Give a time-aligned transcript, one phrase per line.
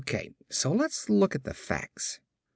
[0.07, 2.19] K., so let's look at the facts.